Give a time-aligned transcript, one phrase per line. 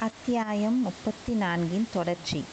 [0.00, 2.44] அத்தியாயம் முப்பத்தி நான்கின் தொடர்ச்சி.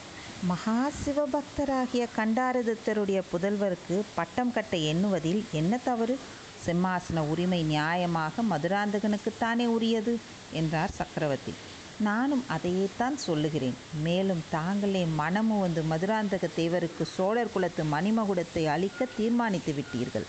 [0.44, 6.20] மகா சிவபக்தராகிய கண்டாரதத்தருடைய புதல்வருக்கு பட்டம் கட்ட எண்ணுவதில் என்ன தவறு?
[6.66, 10.20] சிம்மாசன உரிமை நியாயமாக மதுராந்தகனுக்குத்தானே உரியது?
[10.52, 11.54] என்றார் சக்கரவர்த்தி.
[12.00, 13.73] நானும் அதையேத்தான் சொல்லுகிறேன்.
[14.04, 20.25] மேலும் தாங்களே மனமு வந்து மதுராந்தக தேவருக்கு சோழர் குலத்து மணிமகுடத்தை அளிக்க தீர்மானித்து விட்டீர்கள்.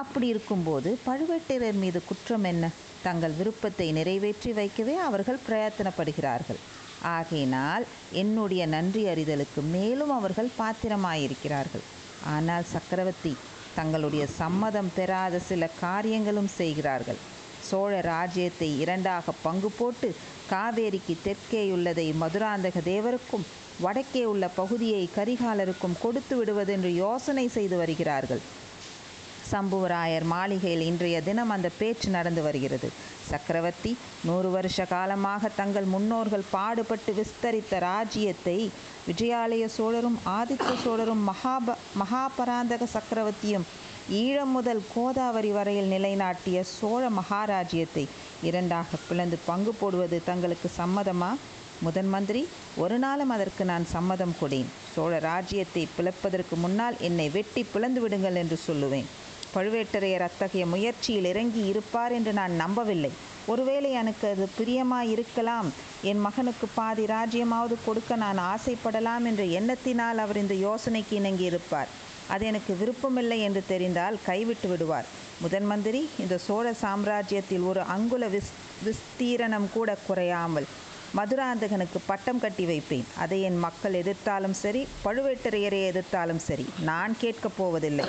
[0.00, 2.70] அப்படி இருக்கும்போது பழுவேட்டரையர் மீது குற்றம் என்ன?
[3.02, 6.60] தங்கள் விருப்பத்தை நிறைவேற்றி வைக்கவே அவர்கள் பிரயத்தனப்படுகிறார்கள்.
[7.16, 7.84] ஆகையினால்
[8.22, 11.84] என்னுடைய நன்றி அறிதலுக்கு மேலும் அவர்கள் பாத்திரமாயிருக்கிறார்கள்.
[12.34, 13.32] ஆனால் சக்கரவர்த்தி
[13.74, 17.20] தங்களுடைய சம்மதம் பெறாத சில காரியங்களும் செய்கிறார்கள்.
[17.68, 20.08] சோழ ராஜ்யத்தை இரண்டாக பங்கு போட்டு
[20.52, 23.46] காவேரிக்கு தெற்கேயுள்ளதை மதுராந்தக தேவருக்கும்
[23.84, 28.42] வடக்கே உள்ள பகுதியை கரிகாலருக்கும் கொடுத்து விடுவதென்று யோசனை செய்து வருகிறார்கள்.
[29.52, 32.88] சம்புவராயர் மாளிகையில் இன்றைய தினம் அந்த பேச்சு நடந்து வருகிறது.
[33.30, 33.92] சக்கரவர்த்தி
[34.28, 38.58] நூறு வருஷ காலமாக தங்கள் முன்னோர்கள் பாடுபட்டு விஸ்தரித்த ராஜ்யத்தை
[39.08, 43.66] விஜயாலய சோழரும் ஆதித்த சோழரும் மகாப மகாபராந்தக சக்கரவர்த்தியும்
[44.22, 48.04] ஈழம் முதல் கோதாவரி வரையில் நிலைநாட்டிய சோழ மகாராஜ்யத்தை
[48.48, 51.30] இரண்டாக பிளந்து பங்கு போடுவது தங்களுக்கு சம்மதமா?
[51.86, 52.42] முதன் மந்திரி
[52.82, 54.68] ஒரு நாளும் அதற்கு நான் சம்மதம் கொடேன்.
[54.94, 59.08] சோழ ராஜ்யத்தை பிளப்பதற்கு முன்னால் என்னை வெட்டி பிளந்து விடுங்கள் என்று சொல்லுவேன்.
[59.54, 63.12] பழுவேட்டரையர் அத்தகைய முயற்சியில் இறங்கி இருப்பார் என்று நான் நம்பவில்லை.
[63.46, 65.68] ஒருவேளை எனக்கு அது பிரியமாய் இருக்கலாம்.
[66.10, 71.90] என் மகனுக்கு பாதி ராஜ்யமாவது கொடுக்க நான் ஆசைப்படலாம் என்ற எண்ணத்தினால் அவர் இந்த யோசனைக்கு இணங்கி இருப்பார்
[72.28, 75.08] அது எனக்கு விருப்பமில்லை என்று தெரிந்தால் கைவிட்டு விடுவார்.
[75.40, 78.52] முதன் மந்திரி இந்த சோழ சாம்ராஜ்யத்தில் ஒரு அங்குல விஸ்
[78.86, 80.68] விஸ்தீரணம் கூட குறையாமல்
[81.18, 83.06] மதுராந்தகனுக்கு பட்டம் கட்டி வைப்பேன்.
[83.22, 88.06] அதை என் மக்கள் எதிர்த்தாலும் சரி பழுவேட்டரையரை எதிர்த்தாலும் சரி நான் கேட்கப் போவதில்லை.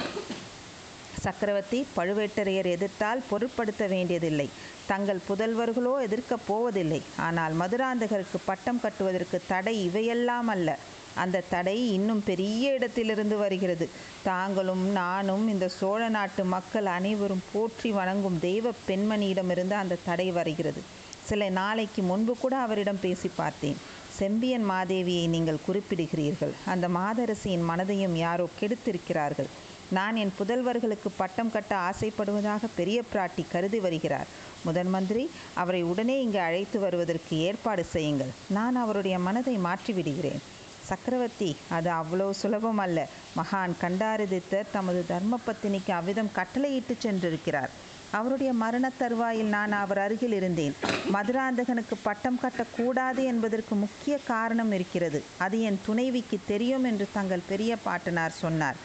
[1.26, 4.48] சக்கரவர்த்தி பழுவேட்டரையர் எதிர்த்தால் பொருட்படுத்த வேண்டியதில்லை.
[4.86, 7.02] தங்கள் புதல்வர்களோ எதிர்க்கப் போவதில்லை.
[7.28, 10.78] ஆனால் மதுராந்தகருக்கு பட்டம் கட்டுவதற்கு தடை இவையெல்லாம் அல்ல.
[11.24, 13.86] அந்த தடை இன்னும் பெரிய இடத்திலிருந்து வருகிறது.
[14.24, 20.82] தாங்களும் நானும் இந்த சோழ நாட்டு மக்கள் அனைவரும் போற்றி வணங்கும் தெய்வ பெண்மணியிடமிருந்து அந்த தடை வருகிறது.
[21.30, 23.78] சில நாளைக்கு முன்பு கூட அவரிடம் பேசி பார்த்தேன்.
[24.18, 26.52] செம்பியன் மாதேவியை நீங்கள் குறிப்பிடுகிறீர்கள்.
[26.66, 29.50] அந்த மாதரசியின் மனதையும் யாரோ கெடுத்திருக்கிறார்கள்.
[29.98, 34.30] நான் என் புதல்வர்களுக்கு பட்டம் கட்ட ஆசைப்படுவதாக பெரிய பிராட்டி கருதி வருகிறார்.
[34.66, 35.24] முதன் மந்திரி
[35.62, 38.32] அவரை உடனே இங்கு அழைத்து வருவதற்கு ஏற்பாடு செய்யுங்கள்.
[38.58, 40.44] நான் அவருடைய மனதை மாற்றிவிடுகிறேன்.
[40.90, 43.00] சக்கரவர்த்தி அது அவ்வளோ சுலபம் அல்ல.
[43.40, 47.74] மகான் கண்டாரதித்தர் தமது தர்மபத்தினிக்கு அவ்விதம் கட்டளையிட்டு சென்றிருக்கிறார்.
[48.18, 50.76] அவருடைய மரண தருவாயில் நான் அவர் அருகில் இருந்தேன்.
[51.14, 55.22] மதுராந்தகனுக்கு பட்டம் கட்டக்கூடாது என்பதற்கு முக்கிய காரணம் இருக்கிறது.
[55.46, 58.78] அது என் துணைவிக்கு தெரியும் என்று தங்கள் பெரிய பாட்டனார் சொன்னார்.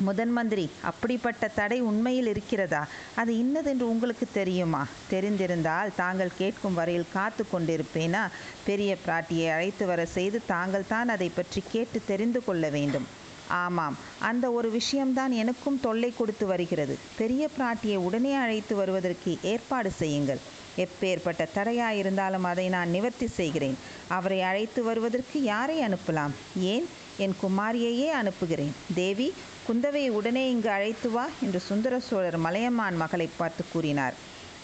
[0.00, 2.86] முதன் மந்திரி அப்படிப்பட்ட தடை உண்மையில் இருக்கிறதா?
[3.14, 4.86] அது இன்னதென்று உங்களுக்கு தெரியுமா?
[5.10, 8.22] தெரிந்திருந்தால் தாங்கள் கேட்கும் வரையில் காத்து கொண்டிருப்பேனா?
[8.64, 13.06] பெரிய பிராட்டியை அழைத்து வர செய்து தாங்கள் தான் அதை பற்றி கேட்டு தெரிந்து கொள்ள வேண்டும்.
[13.48, 16.98] ஆமாம் அந்த ஒரு விஷயம்தான் எனக்கும் தொல்லை கொடுத்து வருகிறது.
[17.16, 20.40] பெரிய பிராட்டியை உடனே அழைத்து வருவதற்கு ஏற்பாடு செய்யுங்கள்.
[20.76, 23.78] எப்பேற்பட்ட தடையாயிருந்தாலும் அதை நான் நிவர்த்தி செய்கிறேன்.
[24.08, 26.30] அவரை அழைத்து வருவதற்கு யாரை அனுப்பலாம்?
[26.56, 26.86] ஏன்?
[27.16, 28.74] என் குமாரியையே அனுப்புகிறேன்.
[28.94, 29.34] தேவி
[29.70, 34.14] குந்தவையை உடனே இங்கு அழைத்து வா என்று சுந்தர சோழர் மலையமான் மகளை பார்த்து கூறினார்.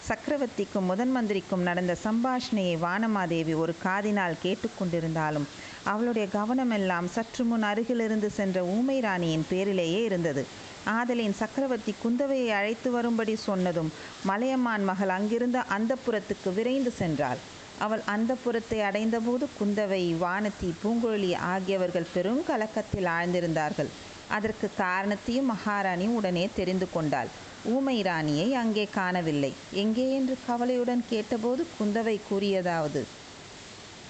[0.07, 5.45] சக்கரவர்த்திக்கும் முதன் மந்திரிக்கும் நடந்த சம்பாஷணையை வானமாதேவி ஒரு காதினால் கேட்டுக்கொண்டிருந்தாலும்
[5.83, 10.43] அவளுடைய கவனமெல்லாம் சற்று முன் அருகிலிருந்து சென்ற ஊமை ராணியின் பேரிலேயே இருந்தது.
[10.85, 13.93] ஆதலின் சக்கரவர்த்தி குந்தவையை அழைத்து வரும்படி சொன்னதும்
[14.23, 17.41] மலையமான் மகள் அங்கிருந்த அந்த புறத்துக்கு விரைந்து சென்றாள்.
[17.79, 23.91] அவள் அந்த புறத்தை அடைந்தபோது குந்தவை வானத்தி பூங்குழலி ஆகியவர்கள் பெரும் கலக்கத்தில் ஆழ்ந்திருந்தார்கள்.
[24.35, 27.29] அதற்கு காரணத்தையும் மகாராணி உடனே தெரிந்து கொண்டாள்.
[27.65, 29.53] ஊமை ராணியை அங்கே காணவில்லை.
[29.83, 33.01] எங்கே என்று கவலையுடன் கேட்டபோது குந்தவை கூறியதாவது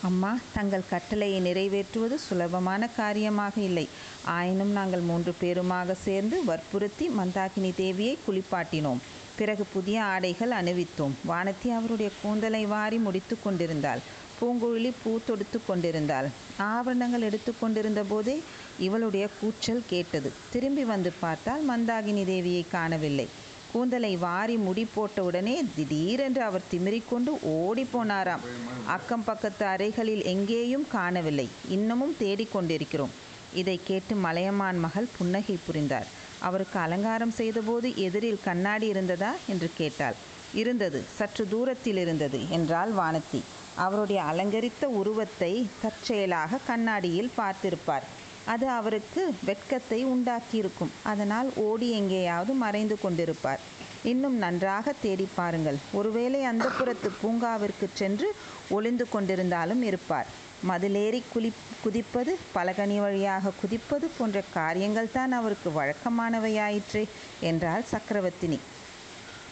[0.03, 3.85] அம்மா தங்கள் கட்டளையை நிறைவேற்றுவது சுலபமான காரியமாக இல்லை.
[4.23, 9.01] ஆயினும் நாங்கள் மூன்று பேருமாக சேர்ந்து வற்புறுத்தி மந்தாகினி தேவியை குளிப்பாட்டினோம்.
[9.37, 11.15] பிறகு புதிய ஆடைகள் அணிவித்தோம்.
[11.31, 14.01] வானத்தி அவருடைய கூந்தலை வாரி முடித்து கொண்டிருந்தாள்.
[14.41, 16.27] பூங்குழலி பூ தொடுத்து கொண்டிருந்தாள்.
[16.59, 18.43] ஆவரணங்கள் எடுத்து கொண்டிருந்த போதே
[18.79, 20.31] இவளுடைய கூச்சல் கேட்டது.
[20.51, 23.27] திரும்பி வந்து பார்த்தால் மந்தாகினி தேவியை காணவில்லை.
[23.71, 28.45] கூந்தலை வாரி முடி போட்டவுடனே திடீரென்று அவர் திமிரிக்கொண்டு ஓடி போனாராம்.
[28.85, 31.49] அக்கம் பக்கத்து அறைகளில் எங்கேயும் காணவில்லை.
[31.69, 33.15] இன்னமும் தேடிக்கொண்டிருக்கிறோம்
[33.53, 36.07] இதை கேட்டு மலையமான் மகள் புன்னகை புரிந்தார்.
[36.39, 39.35] அவருக்கு அலங்காரம் செய்தபோது எதிரில் கண்ணாடி இருந்ததா?
[39.47, 40.17] என்று கேட்டாள்.
[40.53, 41.03] இருந்தது.
[41.15, 43.39] சற்று தூரத்தில் இருந்தது என்றாள் வானத்தி
[43.85, 45.51] அவருடைய அலங்கரித்த உருவத்தை
[45.81, 48.07] தற்செயலாக கண்ணாடியில் பார்த்திருப்பார்.
[48.53, 50.93] அது அவருக்கு வெட்கத்தை உண்டாக்கியிருக்கும்.
[51.03, 53.63] அதனால் ஓடி எங்கேயாவது மறைந்து கொண்டிருப்பார்.
[54.03, 55.77] இன்னும் நன்றாக தேடி பாருங்கள்.
[55.91, 58.27] ஒருவேளை அந்த புறத்து பூங்காவிற்கு சென்று
[58.69, 60.29] ஒளிந்து கொண்டிருந்தாலும் இருப்பார்.
[60.69, 61.49] மதிலேறி குளி
[61.83, 67.03] குதிப்பது பலகனி வழியாக குதிப்பது போன்ற காரியங்கள் தான் அவருக்கு வழக்கமானவையாயிற்றே
[67.49, 68.59] என்றாள் சக்கரவர்த்தினி.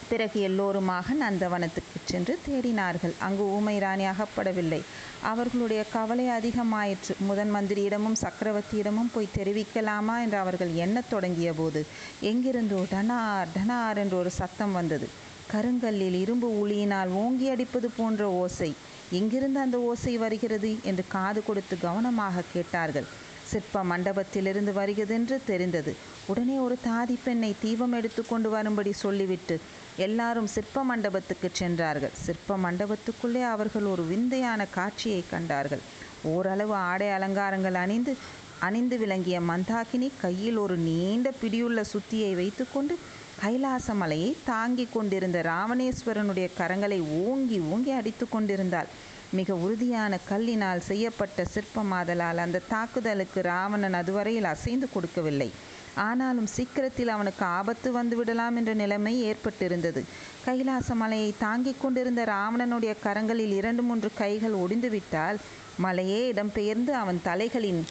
[0.08, 3.14] பிறகு எல்லோருமாக நந்தவனத்துக்கு சென்று தேடினார்கள்.
[3.18, 4.80] அங்கு ஊமை ராணி அகப்படவில்லை.
[5.22, 7.14] அவர்களுடைய கவலை அதிகமாயிற்று.
[7.18, 11.86] முதன் மந்திரியிடமும் சக்கரவர்த்தியிடமும் போய் தெரிவிக்கலாமா என்று அவர்கள் எண்ணத் தொடங்கிய போது
[12.20, 15.08] எங்கிருந்தோ டனார் டனார் என்று ஒரு சத்தம் வந்தது.
[15.52, 18.74] கருங்கல்லில் இரும்பு உளியினால் ஓங்கி அடிப்பது போன்ற ஓசை.
[19.10, 20.78] எங்கிருந்து அந்த ஓசை வருகிறது?
[20.82, 23.06] என்று காது கொடுத்து கவனமாக கேட்டார்கள்.
[23.44, 25.96] சிற்ப மண்டபத்திலிருந்து வருகிறதென்று தெரிந்தது.
[26.26, 29.60] உடனே ஒரு தாதி பெண்ணை தீபம் எடுத்து கொண்டு வரும்படி சொல்லிவிட்டு
[29.96, 32.14] எல்லாரும் சிற்ப மண்டபத்துக்கு சென்றார்கள்.
[32.24, 35.82] சிற்ப மண்டபத்துக்குள்ளே அவர்கள் ஒரு விந்தையான காட்சியை கண்டார்கள்.
[36.22, 38.16] ஓரளவு ஆடை அலங்காரங்கள் அணிந்து
[38.60, 42.98] அணிந்து விளங்கிய மந்தாகினி கையில் ஒரு நீண்ட பிடியுள்ள சுத்தியை வைத்துக்கொண்டு
[43.42, 48.88] கைலாச மலையை தாங்கி கொண்டிருந்த ராவணேஸ்வரனுடைய கரங்களை ஓங்கி ஓங்கி அடித்து கொண்டிருந்தாள்.
[49.32, 55.50] மிக உறுதியான கல்லினால் செய்யப்பட்ட சிற்பமாதலால் அந்த தாக்குதலுக்கு ராவணன் அதுவரையில் அசைந்து கொடுக்கவில்லை.
[55.96, 60.04] ஆனாலும் சீக்கிரத்தில் அவனுக்கு ஆபத்து வந்துவிடலாம் என்ற நிலைமை ஏற்பட்டிருந்தது.
[60.44, 65.36] கைலாச மலையை தாங்கிக் கொண்டிருந்த ராவணனுடைய கரங்களில் இரண்டு மூன்று கைகள் ஒடிந்துவிட்டால்
[65.78, 67.86] மலையே இடம்பெயர்ந்து அவன் தலைகளின்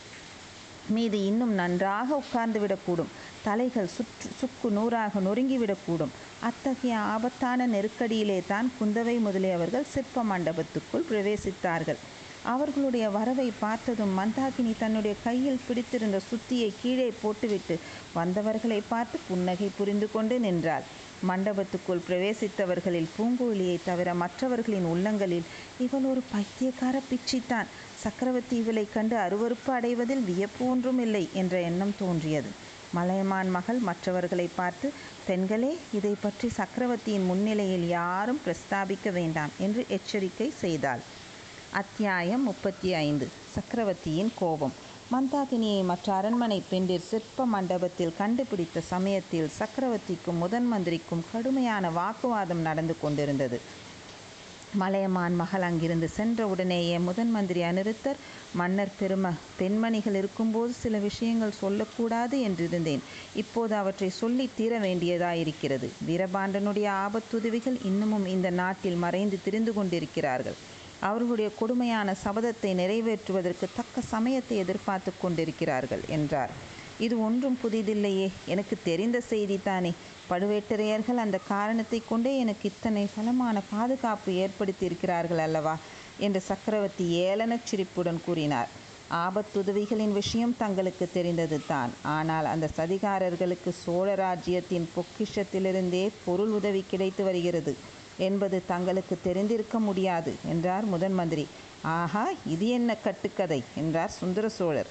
[0.87, 3.11] மீது இன்னும் நன்றாக உட்கார்ந்து விடக்கூடும்.
[3.43, 11.97] தலைகள் சுற்று சுக்கு நூறாக நொறுங்கிவிடக்கூடும் அத்தகைய ஆபத்தான நெருக்கடியிலே தான் குந்தவை முதலியவர்கள் சிற்ப மண்டபத்துக்குள் பிரவேசித்தார்கள்.
[12.53, 17.75] அவர்களுடைய வரவை பார்த்ததும் மந்தாகினி தன்னுடைய கையில் பிடித்திருந்த சுத்தியை கீழே போட்டுவிட்டு
[18.13, 20.85] வந்தவர்களை பார்த்து புன்னகை புரிந்து கொண்டு நின்றாள்.
[21.29, 25.47] மண்டபத்துக்குள் பிரவேசித்தவர்களில் பூங்குழலியை தவிர மற்றவர்களின் உள்ளங்களில்
[25.85, 27.71] இவள் ஒரு பைத்தியக்கார பிச்சித்தான்.
[28.03, 32.51] சக்கரவர்த்தி இவளை கண்டு அருவறுப்பு அடைவதில் வியப்பு ஒன்றும் இல்லை என்ற எண்ணம் தோன்றியது.
[32.93, 34.87] மலையமான் மகள் மற்றவர்களை பார்த்து
[35.27, 41.03] பெண்களே இதை பற்றி சக்கரவர்த்தியின் முன்னிலையில் யாரும் பிரஸ்தாபிக்க வேண்டாம் என்று எச்சரிக்கை செய்தாள்.
[41.75, 43.27] அத்தியாயம் முப்பத்தி ஐந்து.
[43.51, 44.73] சக்கரவர்த்தியின் கோபம்.
[45.11, 53.61] மந்தாகினியை மற்ற அரண்மனை பெண்டிர் சிற்ப மண்டபத்தில் கண்டுபிடித்த சமயத்தில் சக்கரவர்த்திக்கும் முதன் மந்திரிக்கும் கடுமையான வாக்குவாதம் நடந்து கொண்டிருந்தது.
[54.73, 58.15] மலையமான் மகள் அங்கிருந்து சென்ற உடனேயே முதன் மந்திரி அனிருத்தர்
[58.53, 62.99] மன்னர் பெரும பெண்மணிகள் இருக்கும்போது சில விஷயங்கள் சொல்லக்கூடாது என்றிருந்தேன்.
[63.35, 65.89] இப்போது அவற்றை சொல்லி தீர வேண்டியதாயிருக்கிறது.
[66.07, 70.55] வீரபாண்டனுடைய ஆபத்துதவிகள் இன்னமும் இந்த நாட்டில் மறைந்து திரிந்து கொண்டிருக்கிறார்கள்.
[71.07, 76.53] அவர்களுடைய கொடுமையான சபதத்தை நிறைவேற்றுவதற்கு தக்க சமயத்தை எதிர்பார்த்து கொண்டிருக்கிறார்கள் என்றார்.
[77.05, 78.27] இது ஒன்றும் புதிதில்லையே.
[78.45, 79.91] எனக்கு தெரிந்த செய்திதானே
[80.29, 85.75] பழுவேட்டரையர்கள் அந்த காரணத்தை கொண்டே எனக்கு இத்தனை பலமான பாதுகாப்பு ஏற்படுத்தியிருக்கிறார்கள் அல்லவா?
[86.19, 88.69] என்று சக்கரவர்த்தி ஏளனச் சிரிப்புடன் கூறினார்.
[89.25, 91.91] ஆபத்துதவிகளின் விஷயம் தங்களுக்கு தெரிந்தது தான்.
[92.15, 97.73] ஆனால் அந்த சதிகாரர்களுக்கு சோழ ராஜ்யத்தின் பொக்கிஷத்திலிருந்தே பொருள் உதவி கிடைத்து வருகிறது.
[98.17, 101.47] என்பது தங்களுக்கு தெரிந்திருக்க முடியாது என்றார் முதன் மந்திரி.
[101.81, 104.87] ஆஹா இது என்ன கட்டுக்கதை என்றார் சுந்தர சோழர்.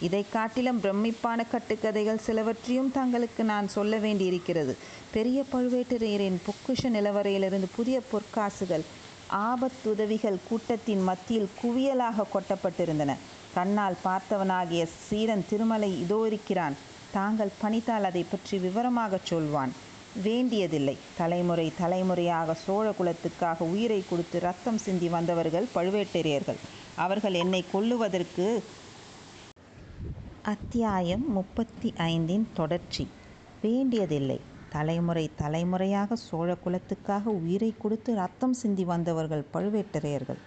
[0.00, 4.76] இதை காட்டிலும் பிரமிப்பான கட்டுக்கதைகள் சிலவற்றையும் தங்களுக்கு நான் சொல்ல வேண்டியிருக்கிறது.
[5.12, 8.84] பெரிய பழுவேட்டரையரின் பொக்குஷ நிலவரையிலிருந்து புதிய பொற்காசுகள்
[9.30, 13.14] ஆபத்துதவிகள் கூட்டத்தின் மத்தியில் குவியலாக கொட்டப்பட்டிருந்தன.
[13.54, 16.76] கண்ணால் பார்த்தவனாகிய சீரன் திருமலை இதோ இருக்கிறான்.
[17.12, 19.72] தாங்கள் பணித்தால் அதை பற்றி விவரமாகச் சொல்வான்.
[20.14, 20.96] வேண்டியதில்லை.
[21.16, 26.56] தலைமுறை தலைமுறையாக சோழ குலத்துக்காக உயிரை கொடுத்து ரத்தம் சிந்தி வந்தவர்கள் பழுவேட்டரையர்கள்.
[26.96, 28.62] அவர்கள் என்னை கொல்லுவதற்கு
[30.42, 33.08] அத்தியாயம் முப்பத்தி ஐந்தின் தொடர்ச்சி.
[33.62, 34.40] வேண்டியதில்லை.
[34.70, 40.40] தலைமுறை தலைமுறையாக சோழ குலத்துக்காக உயிரை கொடுத்து ரத்தம் சிந்தி வந்தவர்கள் பழுவேட்டரையர்கள்.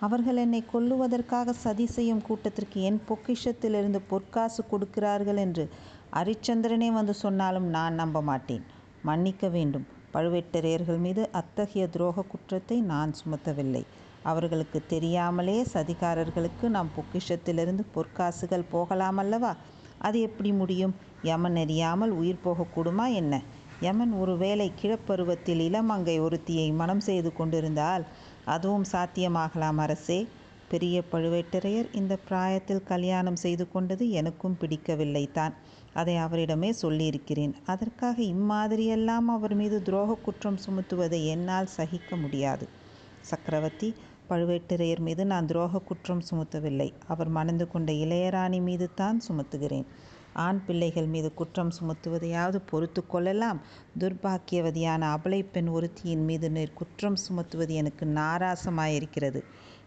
[0.00, 5.68] அவர்கள் என்னை கொல்லுவதற்காக சதி செய்யும் கூட்டத்திற்கு என் பொக்கிஷத்திலிருந்து பொற்காசு கொடுக்கிறார்கள் என்று
[6.12, 8.78] அரிச்சந்திரனே வந்து சொன்னாலும் நான் நம்ப மாட்டேன்.
[9.02, 9.86] மன்னிக்க வேண்டும்.
[10.12, 13.82] பழுவேட்டரையர்கள் மீது அத்தகைய துரோக குற்றத்தை நான் சுமத்தவில்லை.
[14.22, 19.52] அவர்களுக்கு தெரியாமலே சதிகாரர்களுக்கு நம் பொக்கிஷத்திலிருந்து பொற்காசுகள் போகலாமல்லவா
[19.98, 20.94] அது எப்படி முடியும்?
[21.22, 23.34] யமன் அறியாமல் உயிர் போகக்கூடுமா என்ன?
[23.80, 28.04] யமன் ஒருவேளை கிழப்பருவத்தில் இளமங்கை ஒருத்தியை மனம் செய்து கொண்டிருந்தால்
[28.44, 30.20] அதுவும் சாத்தியமாகலாம் அரசே.
[30.72, 35.54] பெரிய பழுவேட்டரையர் இந்த பிராயத்தில் கல்யாணம் செய்து கொண்டது எனக்கும் பிடிக்கவில்லை தான்
[35.94, 37.54] அதை அவரிடமே சொல்லியிருக்கிறேன்.
[37.64, 42.66] அதற்காக இம்மாதிரியெல்லாம் அவர் மீது துரோக குற்றம் சுமத்துவதை என்னால் சகிக்க முடியாது.
[43.20, 43.88] சக்கரவர்த்தி
[44.30, 46.88] பழுவேட்டரையர் மீது நான் துரோக குற்றம் சுமத்தவில்லை.
[47.08, 49.88] அவர் மணந்து கொண்ட இளையராணி மீது தான் சுமத்துகிறேன்.
[50.44, 53.60] ஆண் பிள்ளைகள் மீது குற்றம் சுமத்துவதையாவது பொறுத்து கொள்ளலாம்.
[54.00, 56.48] துர்பாக்கியவதியான அபலை பெண் ஒருத்தியின் மீது
[56.80, 59.42] குற்றம் சுமத்துவது எனக்கு நாராசமாயிருக்கிறது.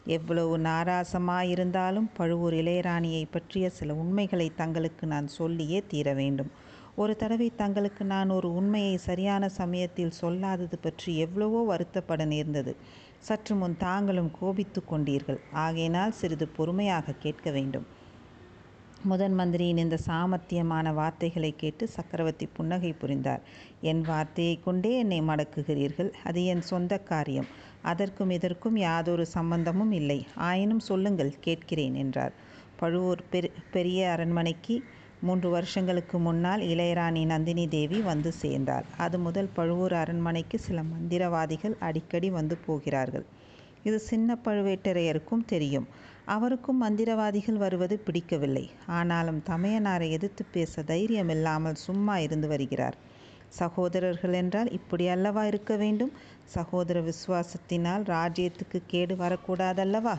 [0.06, 6.52] எவ்வளவு நாராசமாயிருந்தாலும் பழுவூர் இளையராணியை பற்றிய சில உண்மைகளை தங்களுக்கு நான் சொல்லியே தீர வேண்டும்.
[6.96, 12.76] ஒரு தடவை தங்களுக்கு நான் ஒரு உண்மையை சரியான சமயத்தில் சொல்லாதது பற்றி எவ்வளவோ வருத்தப்பட நேர்ந்தது.
[13.20, 15.40] சற்று முன் தாங்களும் கோபித்து கொண்டீர்கள்.
[15.52, 17.86] ஆகையினால் சிறிது பொறுமையாக கேட்க வேண்டும்.
[19.04, 23.42] முதன் மந்திரியின் இந்த சாமர்த்தியமான வார்த்தைகளை கேட்டு சக்கரவர்த்தி புன்னகை புரிந்தார்.
[23.82, 26.12] என் வார்த்தையை கொண்டே என்னை மடக்குகிறீர்கள்.
[26.24, 27.46] அது என் சொந்த காரியம்.
[27.84, 30.20] அதற்கும் இதற்கும் யாதொரு சம்பந்தமும் இல்லை.
[30.44, 32.34] ஆயினும் சொல்லுங்கள் கேட்கிறேன் என்றார்.
[32.78, 34.76] பழுவூர் பெரு பெரிய அரண்மனைக்கு
[35.22, 42.30] மூன்று வருஷங்களுக்கு முன்னால் இளையராணி நந்தினி தேவி வந்து சேர்ந்தார் அது முதல் பழுவூர் அரண்மனைக்கு சில மந்திரவாதிகள் அடிக்கடி
[42.30, 43.26] வந்து போகிறார்கள்.
[43.84, 45.88] இது சின்ன பழுவேட்டரையருக்கும் தெரியும்.
[46.26, 48.66] அவருக்கும் மந்திரவாதிகள் வருவது பிடிக்கவில்லை.
[48.92, 52.98] ஆனாலும் தமையனாரை எதிர்த்து பேச தைரியமில்லாமல் சும்மா இருந்து வருகிறார்.
[53.54, 56.14] சகோதரர்கள் என்றால் இப்படி அல்லவா இருக்க வேண்டும்?
[56.54, 60.16] சகோதர விசுவாசத்தினால் ராஜ்யத்துக்கு கேடு வரக்கூடாதல்லவா?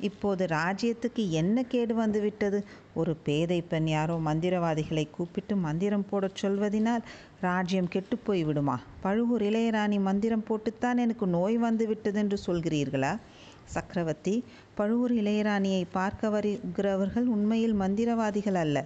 [0.00, 2.58] இப்போது ராஜ்யத்துக்கு என்ன கேடு வந்துவிட்டது?
[2.94, 7.02] ஒரு பேதை பெண் யாரோ மந்திரவாதிகளை கூப்பிட்டு மந்திரம் போடச் சொல்வதினால்
[7.40, 13.12] ராஜ்யம் கெட்டுப்போய் விடுமா பழுவூர் இளையராணி மந்திரம் போட்டுத்தான் எனக்கு நோய் வந்து விட்டதென்று சொல்கிறீர்களா?
[13.66, 14.34] சக்கரவர்த்தி
[14.74, 18.78] பழுவூர் இளையராணியை பார்க்க வருகிறவர்கள் உண்மையில் மந்திரவாதிகள் அல்ல.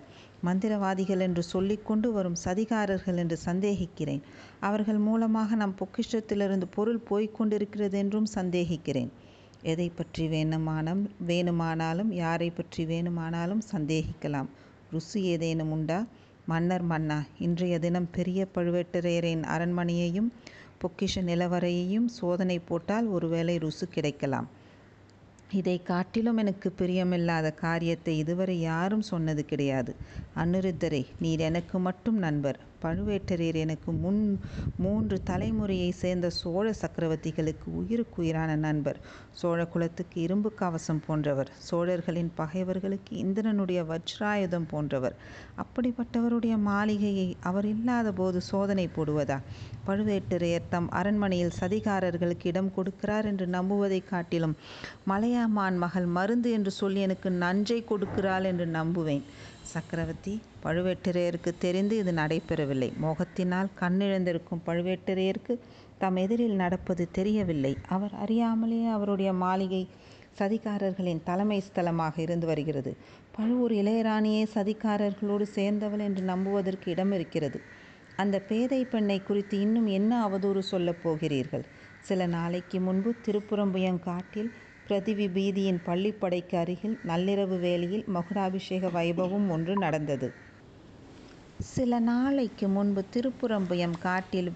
[0.46, 4.22] மந்திரவாதிகள் என்று சொல்லிக்கொண்டு வரும் சதிகாரர்கள் என்று சந்தேகிக்கிறேன்.
[4.60, 9.10] அவர்கள் மூலமாக நம் பொக்கிஷத்திலிருந்து பொருள் போய்க்கொண்டிருக்கிறது என்றும் சந்தேகிக்கிறேன்.
[9.62, 14.48] எதை பற்றி வேணுமானம் வேணுமானாலும் யாரை பற்றி வேணுமானாலும் சந்தேகிக்கலாம்.
[14.92, 16.00] ருசு ஏதேனும் உண்டா?
[16.46, 20.30] மன்னர் மன்னா இன்றைய தினம் பெரிய பழுவேட்டரையரின் அரண்மனையையும்
[20.82, 24.48] பொக்கிஷ நிலவரையையும் சோதனை போட்டால் ஒருவேளை ருசு கிடைக்கலாம்.
[25.52, 29.92] இதை காட்டிலும் எனக்கு பிரியமில்லாத காரியத்தை இதுவரை யாரும் சொன்னது கிடையாது.
[30.36, 32.58] அனுருத்தரே நீர் எனக்கு மட்டும் நண்பர்.
[32.82, 34.40] பழுவேட்டரையர் எனக்கு முன்
[34.76, 38.98] மூன்று தலைமுறையை சேர்ந்த சோழ சக்கரவர்த்திகளுக்கு உயிருக்குயிரான நண்பர்.
[39.30, 41.50] சோழ குலத்துக்கு இரும்பு கவசம் போன்றவர்.
[41.58, 45.16] சோழர்களின் பகைவர்களுக்கு இந்திரனுடைய வஜ்ராயுதம் போன்றவர்.
[45.56, 49.38] அப்படிப்பட்டவருடைய மாளிகையை அவர் இல்லாத போது சோதனை போடுவதா?
[49.86, 54.56] பழுவேட்டரையர் தம் அரண்மனையில் சதிகாரர்களுக்கு இடம் கொடுக்கிறார் என்று நம்புவதைக் காட்டிலும்
[55.08, 59.22] மலையாமான் மகள் மருந்து என்று சொல்லி எனக்கு நஞ்சை கொடுக்கிறாள் என்று நம்புவேன்.
[59.62, 60.34] சக்கரவர்த்தி
[60.64, 62.90] பழுவேட்டரையருக்கு தெரிந்து இது நடைபெறவில்லை.
[63.02, 65.54] மோகத்தினால் கண்ணிழந்திருக்கும் பழுவேட்டரையருக்கு
[65.98, 67.76] தம் எதிரில் நடப்பது தெரியவில்லை.
[67.88, 69.82] அவர் அறியாமலே அவருடைய மாளிகை
[70.38, 72.92] சதிகாரர்களின் தலைமை ஸ்தலமாக இருந்து வருகிறது.
[73.30, 77.60] பழுவூர் இளையராணியே சதிகாரர்களோடு சேர்ந்தவள் என்று நம்புவதற்கு இடம் இருக்கிறது
[78.16, 81.64] அந்த பேதை பெண்ணை குறித்து இன்னும் என்ன அவதூறு சொல்லப் போகிறீர்கள்?
[82.00, 84.50] சில நாளைக்கு முன்பு திருப்புறம்புயங்காட்டில்
[84.88, 90.28] பிரதிவி பீதியின் பள்ளிப்படைக்கு அருகில் நள்ளிரவு வேளையில் மகுடாபிஷேக வைபவம் ஒன்று நடந்தது.
[91.70, 94.48] சில நாளைக்கு முன்பு திருப்புறம்புயம் காட்டில்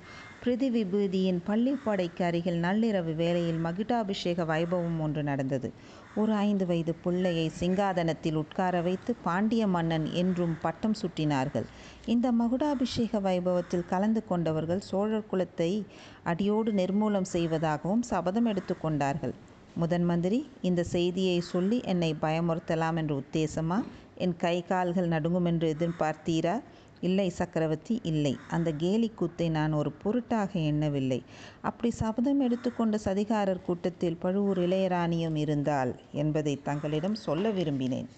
[0.43, 5.69] பிரிதிவி விபூதியின் பள்ளிப்படைக்கு அருகில் நள்ளிரவு வேளையில் மகிடாபிஷேக வைபவம் ஒன்று நடந்தது.
[6.15, 11.67] ஒரு ஐந்து வயது பிள்ளையை சிங்காதனத்தில் உட்கார வைத்து பாண்டிய மன்னன் என்றும் பட்டம் சுட்டினார்கள்.
[12.07, 15.71] இந்த மகுடாபிஷேக வைபவத்தில் கலந்து கொண்டவர்கள் சோழர் குலத்தை
[16.25, 19.35] அடியோடு நிர்மூலம் செய்வதாகவும் சபதம் எடுத்துக்கொண்டார்கள்
[19.77, 23.79] முதன் மந்திரி இந்த செய்தியை சொல்லி என்னை பயமுறுத்தலாம் என்ற உத்தேசமா?
[24.17, 26.55] என் கை கால்கள் நடுங்கும் என்று எதிர்பார்த்தீரா?
[27.01, 28.39] இல்லை சக்கரவர்த்தி இல்லை.
[28.49, 31.25] அந்த கேலி கூத்தை நான் ஒரு பொருட்டாக எண்ணவில்லை.
[31.63, 38.09] அப்படி சபதம் எடுத்துக்கொண்ட சதிகாரர் கூட்டத்தில் பழுவூர் இளையராணியும் இருந்தால் என்பதை தங்களிடம் சொல்ல விரும்பினேன்.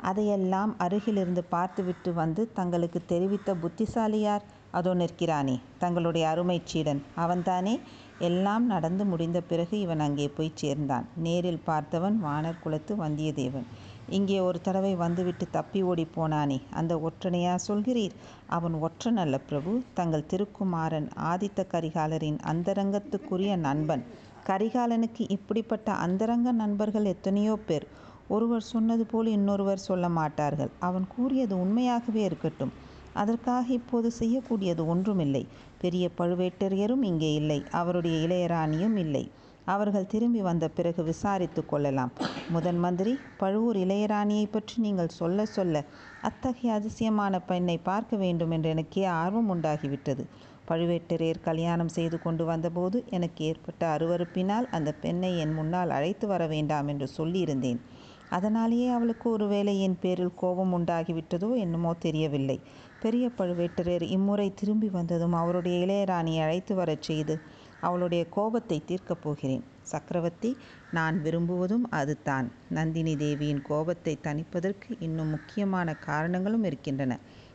[0.00, 5.60] அதையெல்லாம் அருகிலிருந்து பார்த்துவிட்டு வந்து தங்களுக்கு தெரிவித்த புத்திசாலியார் அதோ நிற்கிறானே.
[5.78, 7.02] தங்களுடைய அருமை சீடன்.
[7.16, 7.80] அவன்தானே?
[8.18, 11.06] எல்லாம் நடந்து முடிந்த பிறகு இவன் அங்கே போய் சேர்ந்தான்.
[11.16, 13.66] நேரில் பார்த்தவன் வானர் குலத்து வந்தியத்தேவன்.
[14.08, 18.14] இங்கே ஒரு தடவை வந்துவிட்டு தப்பி ஓடி போனானே அந்த ஒற்றனையா சொல்கிறீர்?
[18.46, 19.72] அவன் ஒற்றன் அல்ல பிரபு.
[19.94, 24.04] தங்கள் திருக்குமாரன் ஆதித்த கரிகாலரின் அந்தரங்கத்துக்குரிய நண்பன்.
[24.46, 27.86] கரிகாலனுக்கு இப்படிப்பட்ட அந்தரங்க நண்பர்கள் எத்தனையோ பேர்.
[28.28, 30.70] ஒருவர் சொன்னது போல் இன்னொருவர் சொல்ல மாட்டார்கள்.
[30.78, 32.72] அவன் கூறியது உண்மையாகவே இருக்கட்டும்.
[33.14, 35.46] அதற்காக இப்போது செய்யக்கூடியது ஒன்றுமில்லை.
[35.78, 37.62] பெரிய பழுவேட்டரையரும் இங்கே இல்லை.
[37.70, 39.24] அவருடைய இளையராணியும் இல்லை.
[39.68, 42.12] அவர்கள் திரும்பி வந்த பிறகு விசாரித்து கொள்ளலாம்.
[42.48, 45.82] முதன் மந்திரி பழுவூர் இளையராணியை பற்றி நீங்கள் சொல்ல சொல்ல
[46.22, 50.24] அத்தகைய அதிசயமான பெண்ணை பார்க்க வேண்டும் என்று எனக்கே ஆர்வம் உண்டாகிவிட்டது.
[50.68, 56.88] பழுவேட்டரையர் கல்யாணம் செய்து கொண்டு வந்தபோது எனக்கு ஏற்பட்ட அருவறுப்பினால் அந்த பெண்ணை என் முன்னால் அழைத்து வர வேண்டாம்
[56.88, 57.80] என்று சொல்லியிருந்தேன்.
[58.28, 62.58] அதனாலேயே அவளுக்கு ஒருவேளை என் பேரில் கோபம் உண்டாகிவிட்டதோ என்னமோ தெரியவில்லை.
[62.98, 67.34] பெரிய பழுவேட்டரையர் இம்முறை திரும்பி வந்ததும் அவருடைய இளையராணியை அழைத்து வரச் செய்து
[67.80, 69.62] அவளுடைய கோபத்தை தீர்க்கப் போகிறேன்.
[69.82, 70.50] சக்கரவர்த்தி
[70.90, 72.46] நான் விரும்புவதும் அதுதான்.
[72.68, 77.12] நந்தினி தேவியின் கோபத்தை தணிப்பதற்கு இன்னும் முக்கியமான காரணங்களும் இருக்கின்றன.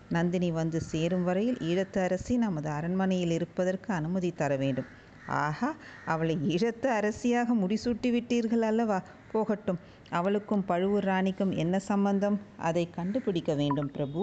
[0.09, 4.89] நந்தினி வந்து சேரும் வரையில் ஈழத்து அரசி நமது அரண்மனையில் இருப்பதற்கு அனுமதி தர வேண்டும்.
[5.39, 5.69] ஆஹா
[6.05, 8.99] அவளை ஈழத்து அரசியாக முடிசூட்டி விட்டீர்கள் அல்லவா?
[9.31, 12.37] போகட்டும் அவளுக்கும் பழுவூர் ராணிக்கும் என்ன சம்பந்தம்?
[12.59, 14.21] அதை கண்டுபிடிக்க வேண்டும் பிரபு.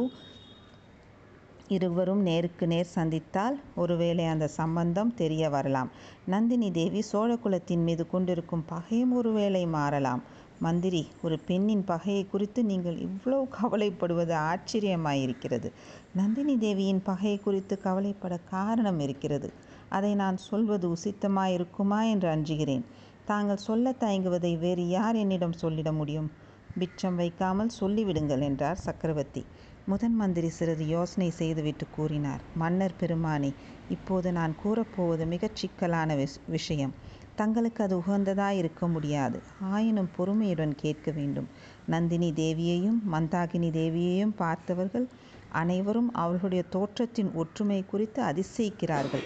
[1.71, 5.91] இருவரும் நேருக்கு நேர் சந்தித்தால் ஒருவேளை அந்த சம்பந்தம் தெரிய வரலாம்.
[6.27, 10.23] நந்தினி தேவி சோழகுலத்தின் மீது கொண்டிருக்கும் பகையும் ஒருவேளை மாறலாம்.
[10.59, 15.69] மந்திரி ஒரு பெண்ணின் பகையை குறித்து நீங்கள் இவ்வளவு கவலைப்படுவது ஆச்சரியமாயிருக்கிறது.
[16.15, 19.51] நந்தினி தேவியின் பகையை குறித்து கவலைப்பட காரணம் இருக்கிறது.
[19.89, 22.85] அதை நான் சொல்வது உசித்தமாயிருக்குமா என்று அஞ்சுகிறேன்.
[23.25, 26.31] தாங்கள் சொல்ல தயங்குவதை வேறு யார் என்னிடம் சொல்லிட முடியும்?
[26.79, 29.43] பிச்சம் வைக்காமல் சொல்லிவிடுங்கள் என்றார் சக்கரவர்த்தி.
[29.87, 33.51] முதன் மந்திரி சிறிது யோசனை செய்துவிட்டு கூறினார் மன்னர் பெருமானே
[33.89, 36.93] இப்போது நான் கூறப்போவது மிகச் சிக்கலான விஷ் விஷயம்.
[37.35, 39.39] தங்களுக்கு அது உகந்ததாய் இருக்க முடியாது.
[39.71, 41.49] ஆயினும் பொறுமையுடன் கேட்க வேண்டும்.
[41.87, 45.07] நந்தினி தேவியையும் மந்தாகினி தேவியையும் பார்த்தவர்கள்
[45.53, 49.25] அனைவரும் அவர்களுடைய தோற்றத்தின் ஒற்றுமை குறித்து அதிசயிக்கிறார்கள்.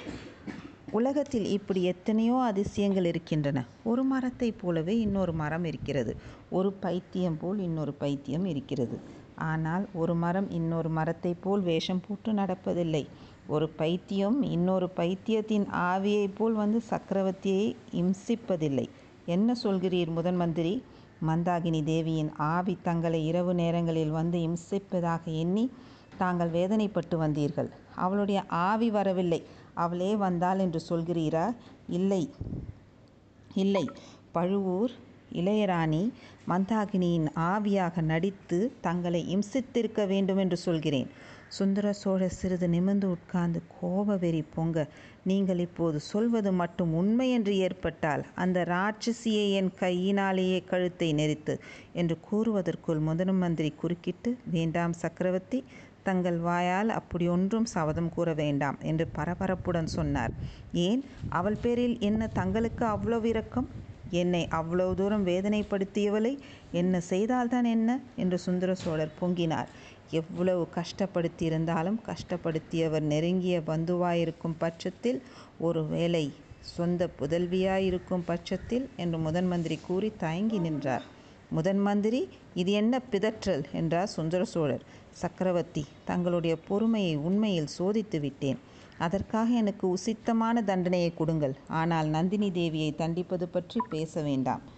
[0.92, 3.58] உலகத்தில் இப்படி எத்தனையோ அதிசயங்கள் இருக்கின்றன.
[3.84, 6.12] ஒரு மரத்தைப் போலவே இன்னொரு மரம் இருக்கிறது.
[6.50, 8.96] ஒரு பைத்தியம் போல் இன்னொரு பைத்தியம் இருக்கிறது.
[9.36, 13.06] ஆனால் ஒரு மரம் இன்னொரு மரத்தைப் போல் வேஷம் போட்டு நடப்பதில்லை.
[13.46, 18.86] ஒரு பைத்தியம் இன்னொரு பைத்தியத்தின் ஆவியைப் போல் வந்து சக்கரவர்த்தியை இம்சிப்பதில்லை.
[19.26, 20.82] என்ன சொல்கிறீர் முதன் மந்திரி?
[21.26, 25.70] மந்தாகினி தேவியின் ஆவி தங்களை இரவு நேரங்களில் வந்து இம்சிப்பதாக எண்ணி
[26.16, 27.70] தாங்கள் வேதனைப்பட்டு வந்தீர்கள்.
[27.94, 29.42] அவளுடைய ஆவி வரவில்லை.
[29.74, 31.54] அவளே வந்தாள் என்று சொல்கிறீரா?
[31.88, 32.30] இல்லை.
[33.54, 33.90] இல்லை.
[34.32, 34.90] பழுவூர்
[35.32, 36.12] இளையராணி
[36.48, 41.08] மந்தாகினியின் ஆவியாக நடித்து தங்களை இம்சித்திருக்க வேண்டும் என்று சொல்கிறேன்.
[41.48, 44.86] சுந்தர சோழர் சிறிது நிமிர்ந்து உட்கார்ந்து கோப வெறி பொங்க
[45.24, 51.60] நீங்கள் இப்போது சொல்வது மட்டும் உண்மை என்று ஏற்பட்டால் அந்த ராட்சசியை என் கையினாலேயே கழுத்தை நெரித்து
[51.92, 55.64] என்று கூறுவதற்குள் முதன் மந்திரி குறுக்கிட்டு வேண்டாம் சக்கரவர்த்தி
[56.02, 60.32] தங்கள் வாயால் அப்படி ஒன்றும் சபதம் கூற வேண்டாம் என்று பரபரப்புடன் சொன்னார்.
[60.72, 61.04] ஏன்?
[61.28, 63.68] அவள் பேரில் என்ன தங்களுக்கு அவ்வளவு இரக்கம்?
[64.14, 66.32] என்னை அவ்வளவு தூரம் வேதனைப்படுத்தியவளை
[66.72, 67.90] என்ன செய்தால்தான் என்ன?
[68.16, 69.70] என்று சுந்தர சோழர் பொங்கினார்.
[70.10, 75.20] எவ்வளவு கஷ்டப்படுத்தியிருந்தாலும் கஷ்டப்படுத்தியவர் நெருங்கிய பந்துவாயிருக்கும் பட்சத்தில்
[75.58, 76.24] ஒருவேளை
[76.74, 81.04] சொந்த புதல்வியாயிருக்கும் பட்சத்தில் என்று முதன் மந்திரி கூறி தயங்கி நின்றார்.
[81.50, 82.20] முதன் மந்திரி
[82.54, 83.64] இது என்ன பிதற்றல்?
[83.72, 84.84] என்றார் சுந்தர சோழர்.
[85.12, 88.60] சக்கரவர்த்தி தங்களுடைய பொறுமையை உண்மையில் சோதித்து விட்டேன்.
[88.98, 91.54] அதற்காக எனக்கு உசித்தமான தண்டனையை கொடுங்கள்.
[91.68, 94.73] ஆனால் நந்தினி தேவியை தண்டிப்பது பற்றி பேச வேண்டாம்.